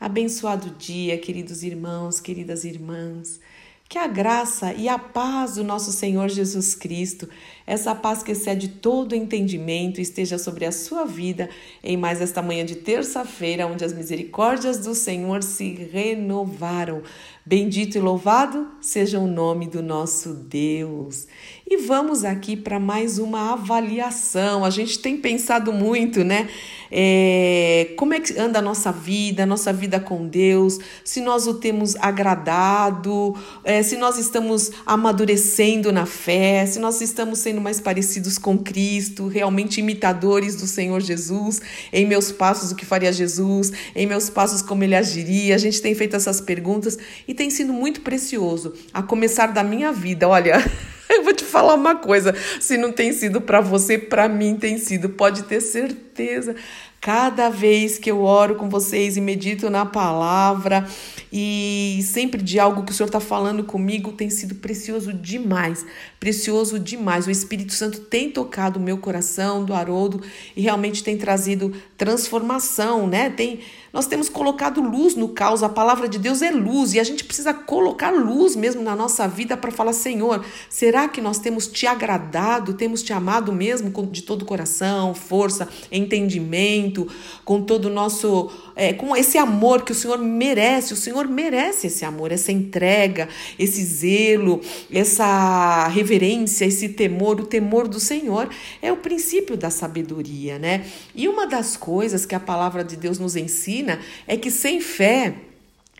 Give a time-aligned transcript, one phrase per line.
[0.00, 3.38] Abençoado dia, queridos irmãos, queridas irmãs.
[3.86, 7.28] Que a graça e a paz do nosso Senhor Jesus Cristo,
[7.66, 11.50] essa paz que excede todo entendimento, esteja sobre a sua vida
[11.84, 17.02] em mais esta manhã de terça-feira, onde as misericórdias do Senhor se renovaram.
[17.50, 21.26] Bendito e louvado seja o nome do nosso Deus.
[21.68, 24.64] E vamos aqui para mais uma avaliação.
[24.64, 26.48] A gente tem pensado muito, né?
[26.90, 31.46] É, como é que anda a nossa vida, a nossa vida com Deus, se nós
[31.46, 37.80] o temos agradado, é, se nós estamos amadurecendo na fé, se nós estamos sendo mais
[37.80, 41.60] parecidos com Cristo, realmente imitadores do Senhor Jesus,
[41.92, 45.54] em meus passos o que faria Jesus, em meus passos como ele agiria.
[45.54, 49.90] A gente tem feito essas perguntas e tem sido muito precioso, a começar da minha
[49.90, 50.28] vida.
[50.28, 50.62] Olha.
[51.08, 54.78] Eu vou te falar uma coisa: se não tem sido para você, para mim tem
[54.78, 56.54] sido, pode ter certeza.
[57.00, 60.86] Cada vez que eu oro com vocês e medito na palavra
[61.32, 65.84] e sempre de algo que o Senhor está falando comigo, tem sido precioso demais,
[66.20, 67.26] precioso demais.
[67.26, 70.22] O Espírito Santo tem tocado o meu coração, do Haroldo,
[70.54, 73.30] e realmente tem trazido transformação, né?
[73.30, 73.60] Tem
[73.92, 77.24] nós temos colocado luz no caos, a palavra de Deus é luz e a gente
[77.24, 81.86] precisa colocar luz mesmo na nossa vida para falar: Senhor, será que nós temos te
[81.86, 87.08] agradado, temos te amado mesmo de todo o coração, força, entendimento,
[87.44, 88.50] com todo o nosso.
[88.76, 90.92] É, com esse amor que o Senhor merece?
[90.92, 97.40] O Senhor merece esse amor, essa entrega, esse zelo, essa reverência, esse temor.
[97.40, 98.48] O temor do Senhor
[98.80, 100.86] é o princípio da sabedoria, né?
[101.14, 103.79] E uma das coisas que a palavra de Deus nos ensina
[104.26, 105.34] é que sem fé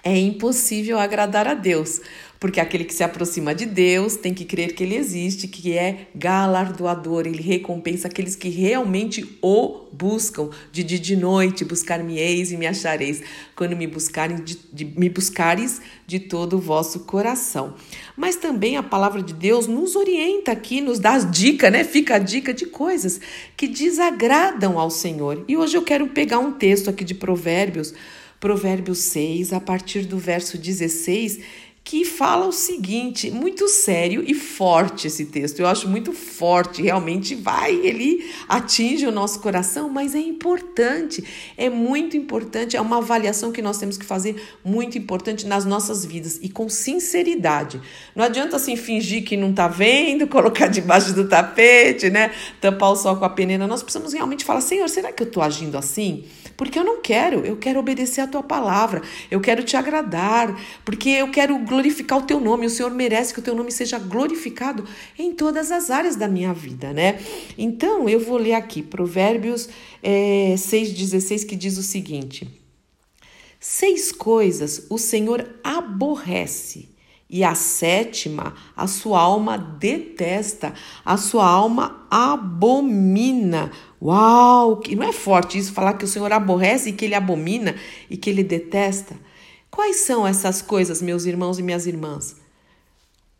[0.02, 2.00] é impossível agradar a Deus,
[2.40, 6.08] porque aquele que se aproxima de Deus tem que crer que ele existe, que é
[6.14, 10.48] galardoador, ele recompensa aqueles que realmente o buscam.
[10.72, 13.22] De dia e de noite buscar-me-eis e me achareis,
[13.54, 17.74] quando me buscarem de, de, me buscares de todo o vosso coração.
[18.16, 21.84] Mas também a palavra de Deus nos orienta aqui, nos dá as dicas, né?
[21.84, 23.20] Fica a dica de coisas
[23.54, 25.44] que desagradam ao Senhor.
[25.46, 27.92] E hoje eu quero pegar um texto aqui de Provérbios,
[28.40, 31.40] Provérbios 6, a partir do verso 16,
[31.82, 35.60] que fala o seguinte, muito sério e forte esse texto.
[35.60, 41.24] Eu acho muito forte, realmente vai, ele atinge o nosso coração, mas é importante,
[41.56, 46.04] é muito importante, é uma avaliação que nós temos que fazer muito importante nas nossas
[46.04, 47.80] vidas e com sinceridade.
[48.14, 52.30] Não adianta assim fingir que não tá vendo, colocar debaixo do tapete, né?
[52.60, 53.66] Tampar o sol com a peneira.
[53.66, 56.24] Nós precisamos realmente falar: "Senhor, será que eu tô agindo assim?"
[56.60, 59.00] Porque eu não quero, eu quero obedecer a tua palavra,
[59.30, 60.54] eu quero te agradar,
[60.84, 62.66] porque eu quero glorificar o teu nome.
[62.66, 64.84] O Senhor merece que o teu nome seja glorificado
[65.18, 67.18] em todas as áreas da minha vida, né?
[67.56, 69.70] Então, eu vou ler aqui Provérbios
[70.02, 72.46] é, 6,16 que diz o seguinte:
[73.58, 76.90] Seis coisas o Senhor aborrece
[77.30, 83.70] e a sétima, a sua alma detesta, a sua alma abomina.
[84.02, 84.78] Uau!
[84.78, 87.74] Que não é forte isso falar que o Senhor aborrece e que ele abomina
[88.08, 89.16] e que ele detesta?
[89.70, 92.36] Quais são essas coisas, meus irmãos e minhas irmãs?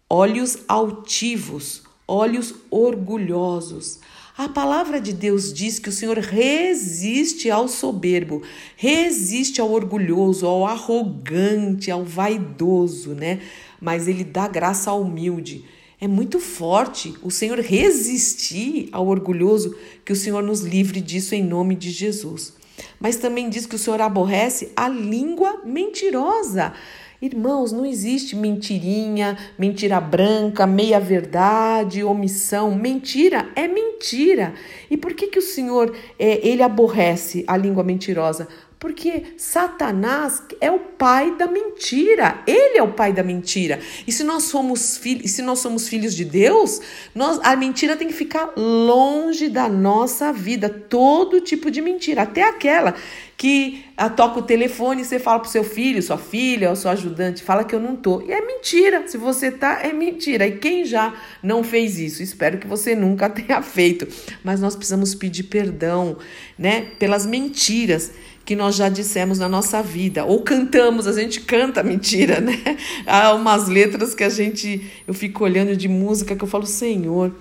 [0.09, 4.01] Olhos altivos, olhos orgulhosos.
[4.37, 8.43] A palavra de Deus diz que o Senhor resiste ao soberbo,
[8.77, 13.41] resiste ao orgulhoso, ao arrogante, ao vaidoso, né?
[13.81, 15.65] mas ele dá graça ao humilde.
[16.01, 21.45] É muito forte o Senhor resistir ao orgulhoso, que o Senhor nos livre disso em
[21.45, 22.55] nome de Jesus.
[22.99, 26.73] Mas também diz que o Senhor aborrece a língua mentirosa.
[27.21, 32.75] Irmãos, não existe mentirinha, mentira branca, meia verdade, omissão.
[32.75, 34.55] Mentira é mentira.
[34.91, 38.49] E por que que o Senhor é, ele aborrece a língua mentirosa?
[38.81, 42.43] Porque Satanás é o pai da mentira.
[42.47, 43.79] Ele é o pai da mentira.
[44.07, 46.81] E se nós somos filhos, se nós somos filhos de Deus,
[47.15, 50.71] nós, a mentira tem que ficar longe da nossa vida.
[50.71, 52.95] Todo tipo de mentira, até aquela
[53.37, 56.91] que ah, toca o telefone e você fala pro seu filho, sua filha, ou seu
[56.91, 58.23] ajudante, fala que eu não tô.
[58.23, 59.07] E é mentira.
[59.07, 60.47] Se você tá, é mentira.
[60.47, 62.23] E quem já não fez isso?
[62.23, 64.09] Espero que você nunca tenha feito.
[64.43, 66.17] Mas nós precisamos pedir perdão,
[66.59, 68.11] né, pelas mentiras
[68.51, 72.59] que nós já dissemos na nossa vida, ou cantamos, a gente canta mentira, né?
[73.07, 77.33] Há umas letras que a gente, eu fico olhando de música que eu falo, Senhor,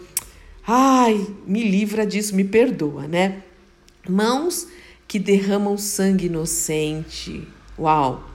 [0.67, 3.41] ai, me livra disso, me perdoa, né?
[4.07, 4.67] Mãos
[5.07, 8.29] que derramam sangue inocente, uau!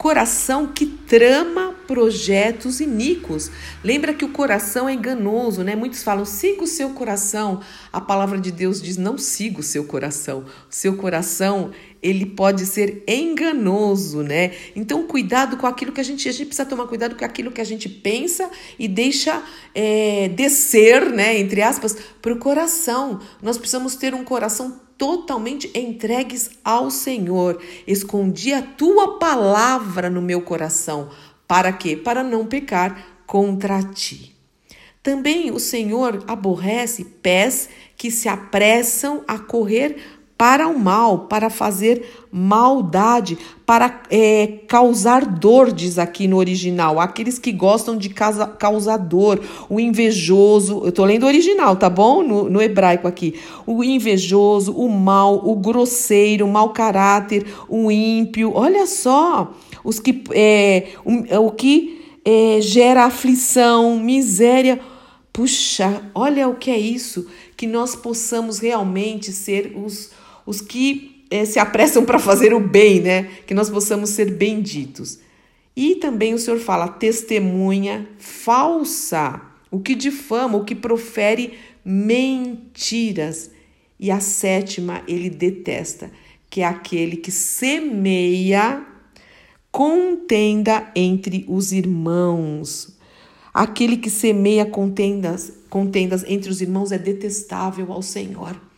[0.00, 3.50] Coração que trama projetos iníquos.
[3.84, 5.76] Lembra que o coração é enganoso, né?
[5.76, 7.60] Muitos falam, siga o seu coração.
[7.92, 10.46] A palavra de Deus diz, não siga o seu coração.
[10.70, 11.70] Seu coração
[12.02, 14.52] ele pode ser enganoso, né?
[14.74, 16.28] Então, cuidado com aquilo que a gente.
[16.28, 19.42] A gente precisa tomar cuidado com aquilo que a gente pensa e deixa
[19.74, 21.38] é, descer, né?
[21.38, 23.20] Entre aspas, para o coração.
[23.42, 27.60] Nós precisamos ter um coração totalmente entregues ao Senhor.
[27.86, 31.10] Escondi a tua palavra no meu coração.
[31.46, 31.96] Para quê?
[31.96, 34.36] Para não pecar contra ti.
[35.02, 42.02] Também o Senhor aborrece pés que se apressam a correr para o mal, para fazer
[42.32, 46.98] maldade, para é, causar dor, diz aqui no original.
[46.98, 49.38] Aqueles que gostam de causa, causar dor,
[49.68, 52.22] o invejoso, eu estou lendo o original, tá bom?
[52.22, 53.34] No, no hebraico aqui.
[53.66, 58.52] O invejoso, o mal, o grosseiro, o mau caráter, o ímpio.
[58.54, 59.52] Olha só,
[59.84, 64.80] os que, é, o, o que é, gera aflição, miséria.
[65.34, 67.26] Puxa, olha o que é isso,
[67.58, 73.00] que nós possamos realmente ser os os que eh, se apressam para fazer o bem,
[73.00, 73.30] né?
[73.46, 75.18] Que nós possamos ser benditos.
[75.76, 79.40] E também o Senhor fala testemunha falsa,
[79.70, 81.54] o que difama, o que profere
[81.84, 83.50] mentiras.
[83.98, 86.10] E a sétima ele detesta,
[86.48, 88.84] que é aquele que semeia
[89.70, 92.98] contenda entre os irmãos.
[93.54, 98.69] Aquele que semeia contendas, contendas entre os irmãos é detestável ao Senhor.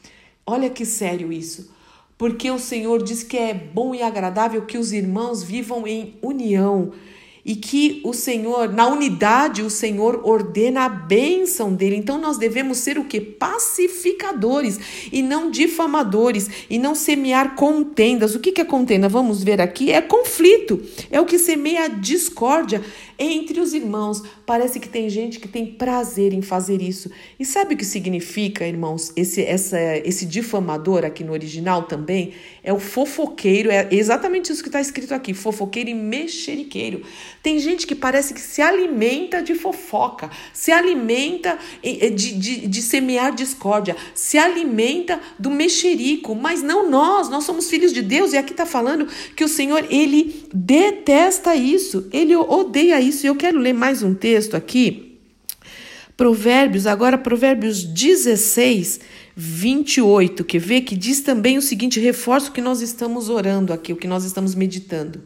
[0.53, 1.71] Olha que sério isso.
[2.19, 6.93] Porque o Senhor diz que é bom e agradável que os irmãos vivam em união
[7.45, 11.97] e que o Senhor, na unidade, o Senhor ordena a bênção dele.
[11.97, 13.21] Então nós devemos ser o que?
[13.21, 14.79] Pacificadores
[15.11, 18.35] e não difamadores e não semear contendas.
[18.35, 19.09] O que é contenda?
[19.09, 19.91] Vamos ver aqui.
[19.91, 20.81] É conflito,
[21.11, 22.83] é o que semeia discórdia
[23.19, 24.23] entre os irmãos.
[24.47, 27.11] Parece que tem gente que tem prazer em fazer isso.
[27.39, 29.13] E sabe o que significa, irmãos?
[29.17, 34.69] Esse, essa, esse difamador aqui no original também é o fofoqueiro, é exatamente isso que
[34.69, 37.03] está escrito aqui: fofoqueiro e mexeriqueiro.
[37.43, 43.35] Tem gente que parece que se alimenta de fofoca, se alimenta de, de, de semear
[43.35, 48.53] discórdia, se alimenta do mexerico, mas não nós, nós somos filhos de Deus, e aqui
[48.53, 53.27] está falando que o Senhor, ele detesta isso, ele odeia isso.
[53.27, 55.19] E eu quero ler mais um texto aqui.
[56.17, 59.01] Provérbios, agora Provérbios 16,
[59.35, 63.97] 28, que vê que diz também o seguinte: reforço que nós estamos orando aqui, o
[63.97, 65.23] que nós estamos meditando.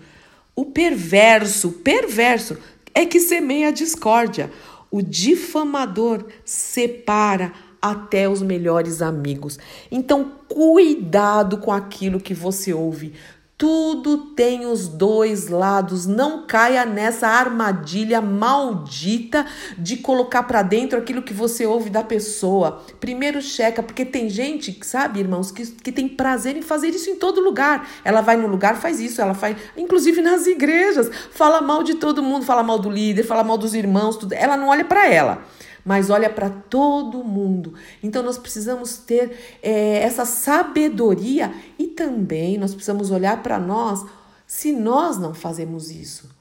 [0.57, 2.57] O perverso, perverso,
[2.95, 4.51] é que semeia a discórdia.
[4.91, 9.59] O difamador separa até os melhores amigos.
[9.91, 13.13] Então, cuidado com aquilo que você ouve.
[13.59, 16.05] Tudo tem os dois lados.
[16.05, 19.47] Não caia nessa armadilha maldita
[19.79, 22.85] de colocar para dentro aquilo que você ouve da pessoa.
[23.01, 27.17] Primeiro checa, porque tem gente, sabe, irmãos, que, que tem prazer em fazer isso em
[27.17, 27.89] todo lugar.
[28.05, 32.23] Ela vai no lugar, faz isso, ela faz, inclusive nas igrejas, fala mal de todo
[32.23, 34.35] mundo, fala mal do líder, fala mal dos irmãos, tudo.
[34.35, 35.56] Ela não olha para ela
[35.87, 37.75] mas olha para todo mundo.
[38.03, 44.05] Então nós precisamos ter é, essa sabedoria e também nós precisamos olhar para nós
[44.49, 46.35] se nós não fazemos isso.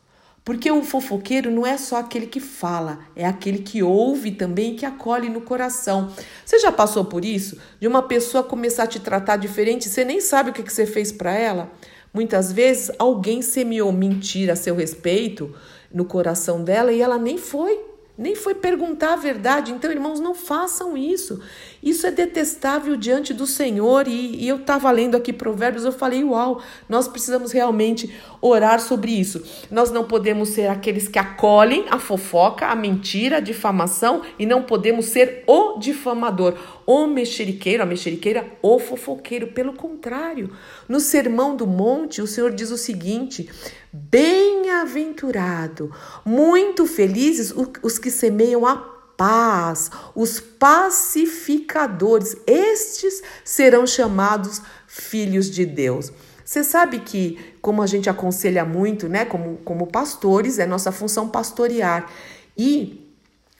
[0.44, 4.75] Porque o fofoqueiro não é só aquele que fala, é aquele que ouve também e
[4.75, 6.12] que acolhe no coração.
[6.44, 7.57] Você já passou por isso?
[7.80, 11.12] De uma pessoa começar a te tratar diferente, você nem sabe o que você fez
[11.12, 11.71] para ela?
[12.13, 15.53] Muitas vezes alguém semeou mentira a seu respeito
[15.91, 19.72] no coração dela e ela nem foi nem foi perguntar a verdade.
[19.72, 21.41] Então, irmãos, não façam isso.
[21.86, 24.08] Isso é detestável diante do Senhor.
[24.08, 28.12] E, e eu estava lendo aqui Provérbios, eu falei, uau, nós precisamos realmente
[28.42, 29.44] orar sobre isso.
[29.70, 34.63] Nós não podemos ser aqueles que acolhem a fofoca, a mentira, a difamação, e não
[34.63, 36.56] podemos ser o difamador,
[36.88, 39.48] o mexeriqueiro, a mexeriqueira, o fofoqueiro.
[39.48, 40.50] Pelo contrário,
[40.89, 43.48] no Sermão do Monte, o Senhor diz o seguinte:
[43.94, 45.92] Bem-aventurado,
[46.25, 56.12] muito felizes os que semeiam a paz, os pacificadores, estes serão chamados filhos de Deus.
[56.43, 61.27] Você sabe que, como a gente aconselha muito, né, como, como pastores, é nossa função
[61.27, 62.07] pastorear.
[62.55, 63.05] E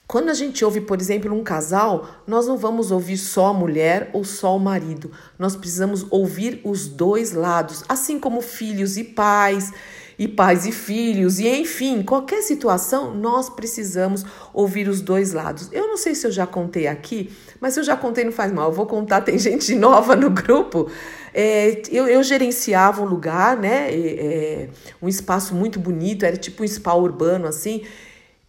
[0.08, 4.12] quando a gente ouve, por exemplo, um casal, nós não vamos ouvir só a mulher
[4.14, 5.12] ou só o marido.
[5.40, 9.74] Nós precisamos ouvir os dois lados, assim como filhos e pais
[10.18, 15.70] e pais e filhos, e enfim, qualquer situação, nós precisamos ouvir os dois lados.
[15.72, 17.30] Eu não sei se eu já contei aqui,
[17.60, 20.30] mas se eu já contei, não faz mal, eu vou contar, tem gente nova no
[20.30, 20.90] grupo.
[21.34, 23.90] É, eu, eu, gerenciava um lugar, né?
[23.92, 24.70] É,
[25.02, 27.84] um espaço muito bonito, era tipo um spa urbano assim.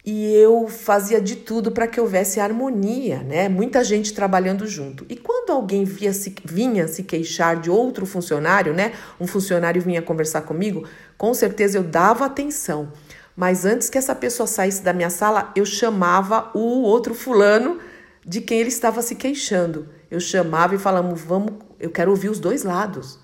[0.09, 3.49] E eu fazia de tudo para que houvesse harmonia, né?
[3.49, 5.05] Muita gente trabalhando junto.
[5.09, 8.93] E quando alguém via se, vinha se queixar de outro funcionário, né?
[9.19, 10.87] Um funcionário vinha conversar comigo,
[11.17, 12.93] com certeza eu dava atenção.
[13.35, 17.77] Mas antes que essa pessoa saísse da minha sala, eu chamava o outro fulano
[18.25, 19.89] de quem ele estava se queixando.
[20.09, 23.19] Eu chamava e falamos, vamos, eu quero ouvir os dois lados.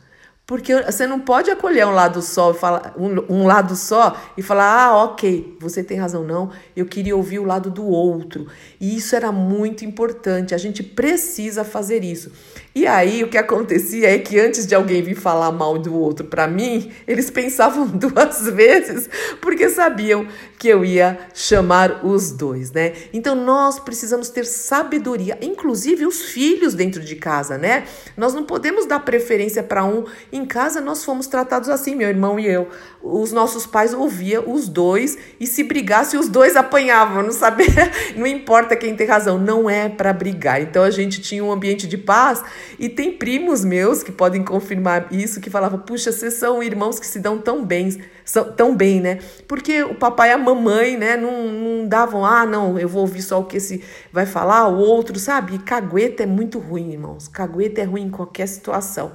[0.45, 4.41] Porque você não pode acolher um lado só e falar um, um, lado só e
[4.41, 6.51] falar, ah, ok, você tem razão, não.
[6.75, 8.47] Eu queria ouvir o lado do outro.
[8.79, 10.53] E isso era muito importante.
[10.53, 12.29] A gente precisa fazer isso.
[12.75, 16.25] E aí o que acontecia é que antes de alguém vir falar mal do outro
[16.25, 19.07] para mim, eles pensavam duas vezes,
[19.39, 20.27] porque sabiam
[20.57, 22.93] que eu ia chamar os dois, né?
[23.13, 27.83] Então nós precisamos ter sabedoria, inclusive os filhos dentro de casa, né?
[28.17, 30.05] Nós não podemos dar preferência para um.
[30.31, 32.67] Em casa nós fomos tratados assim, meu irmão e eu.
[33.03, 37.67] Os nossos pais ouviam os dois e se brigasse os dois apanhavam, não sabia,
[38.15, 40.59] não importa quem tem razão, não é para brigar.
[40.59, 42.41] Então a gente tinha um ambiente de paz
[42.79, 47.07] e tem primos meus que podem confirmar isso, que falavam, puxa, vocês são irmãos que
[47.07, 49.19] se dão tão bem, são, tão bem, né?
[49.47, 53.21] Porque o papai e a mamãe, né, não, não davam, ah, não, eu vou ouvir
[53.21, 55.59] só o que esse vai falar, o outro, sabe?
[55.59, 57.27] cagueta é muito ruim, irmãos.
[57.27, 59.11] Cagueta é ruim em qualquer situação.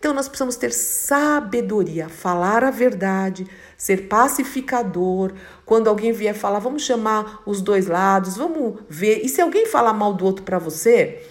[0.00, 5.32] Então nós precisamos ter sabedoria, falar a verdade, ser pacificador.
[5.66, 9.20] Quando alguém vier falar, vamos chamar os dois lados, vamos ver.
[9.22, 11.22] E se alguém falar mal do outro para você,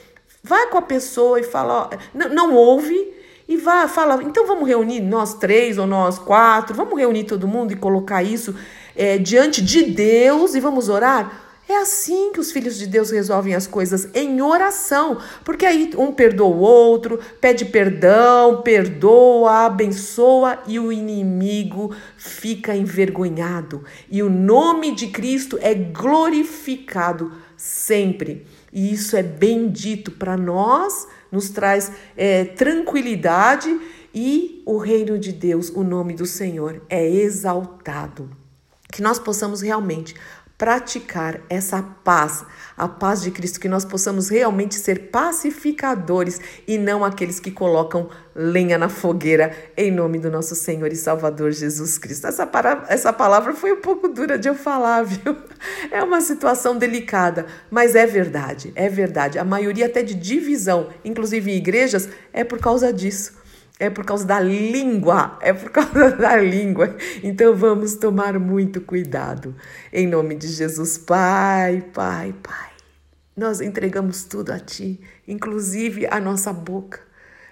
[0.43, 3.13] Vai com a pessoa e fala, ó, não, não ouve
[3.47, 7.73] e vá, fala, então vamos reunir nós três ou nós quatro, vamos reunir todo mundo
[7.73, 8.55] e colocar isso
[8.95, 11.49] é, diante de Deus e vamos orar?
[11.69, 15.19] É assim que os filhos de Deus resolvem as coisas, em oração.
[15.45, 23.83] Porque aí um perdoa o outro, pede perdão, perdoa, abençoa e o inimigo fica envergonhado.
[24.09, 28.47] E o nome de Cristo é glorificado sempre.
[28.71, 33.69] E isso é bendito para nós, nos traz é, tranquilidade
[34.13, 38.29] e o reino de Deus, o nome do Senhor, é exaltado.
[38.91, 40.15] Que nós possamos realmente
[40.59, 42.43] praticar essa paz,
[42.75, 48.09] a paz de Cristo, que nós possamos realmente ser pacificadores e não aqueles que colocam
[48.35, 52.27] lenha na fogueira, em nome do nosso Senhor e Salvador Jesus Cristo.
[52.27, 55.37] Essa, para, essa palavra foi um pouco dura de eu falar, viu?
[55.91, 59.39] É uma situação delicada, mas é verdade, é verdade.
[59.39, 63.38] A maioria até de divisão, inclusive em igrejas, é por causa disso
[63.79, 66.97] é por causa da língua, é por causa da língua.
[67.23, 69.55] Então vamos tomar muito cuidado.
[69.91, 72.69] Em nome de Jesus, Pai, Pai, Pai.
[73.35, 77.08] Nós entregamos tudo a Ti, inclusive a nossa boca.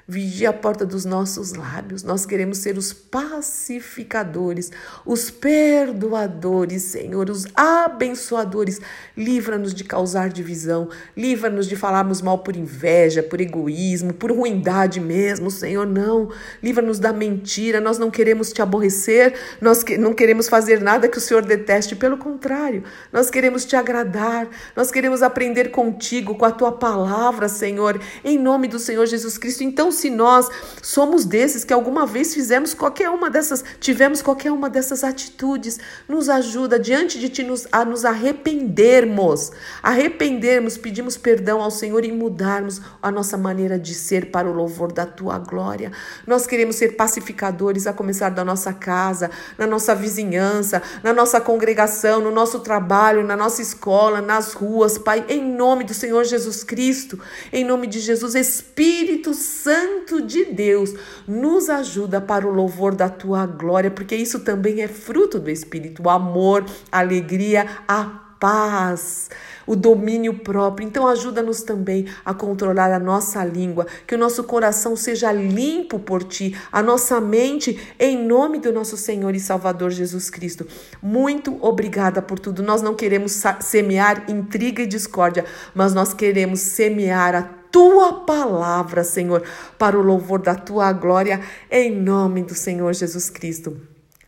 [0.10, 2.02] Vigia a porta dos nossos lábios.
[2.02, 4.72] Nós queremos ser os pacificadores,
[5.06, 8.80] os perdoadores, Senhor, os abençoadores.
[9.18, 15.52] Livra-nos de causar divisão, livra-nos de falarmos mal por inveja, por egoísmo, por ruindade mesmo,
[15.52, 15.86] Senhor.
[15.86, 16.32] Não,
[16.64, 17.82] livra-nos da mentira.
[17.82, 22.18] Nós não queremos te aborrecer, nós não queremos fazer nada que o Senhor deteste, pelo
[22.18, 28.38] contrário, nós queremos te agradar, nós queremos aprender contigo, com a tua palavra, Senhor, em
[28.38, 29.66] nome do Senhor Jesus Cristo.
[29.66, 30.50] Então, se nós
[30.82, 36.30] somos desses que alguma vez fizemos qualquer uma dessas, tivemos qualquer uma dessas atitudes, nos
[36.30, 39.52] ajuda diante de ti nos, a nos arrependermos,
[39.82, 44.92] arrependermos, pedimos perdão ao Senhor e mudarmos a nossa maneira de ser para o louvor
[44.92, 45.92] da tua glória.
[46.26, 52.22] Nós queremos ser pacificadores a começar da nossa casa, na nossa vizinhança, na nossa congregação,
[52.22, 57.20] no nosso trabalho, na nossa escola, nas ruas, Pai, em nome do Senhor Jesus Cristo,
[57.52, 60.94] em nome de Jesus, Espírito Santo Santo de Deus,
[61.26, 66.04] nos ajuda para o louvor da tua glória, porque isso também é fruto do Espírito,
[66.04, 68.04] o amor, a alegria, a
[68.38, 69.30] paz,
[69.66, 70.86] o domínio próprio.
[70.86, 76.22] Então ajuda-nos também a controlar a nossa língua, que o nosso coração seja limpo por
[76.22, 80.68] ti, a nossa mente em nome do nosso Senhor e Salvador Jesus Cristo.
[81.02, 82.62] Muito obrigada por tudo.
[82.62, 89.44] Nós não queremos semear intriga e discórdia, mas nós queremos semear a tua palavra, Senhor,
[89.78, 93.80] para o louvor da tua glória, em nome do Senhor Jesus Cristo.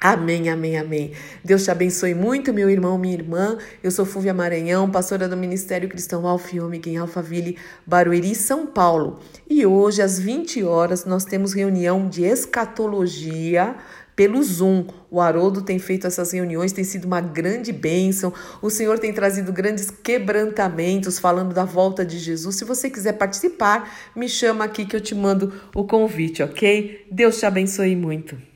[0.01, 1.11] Amém, amém, amém.
[1.43, 3.57] Deus te abençoe muito, meu irmão, minha irmã.
[3.83, 8.65] Eu sou Fúvia Maranhão, pastora do Ministério Cristão Alfa e Ômega em Alphaville, Barueri, São
[8.65, 9.19] Paulo.
[9.49, 13.75] E hoje, às 20 horas, nós temos reunião de escatologia
[14.19, 14.85] pelo Zoom.
[15.09, 18.33] O Haroldo tem feito essas reuniões, tem sido uma grande bênção.
[18.61, 22.57] O Senhor tem trazido grandes quebrantamentos, falando da volta de Jesus.
[22.57, 27.07] Se você quiser participar, me chama aqui que eu te mando o convite, ok?
[27.09, 28.48] Deus te abençoe muito.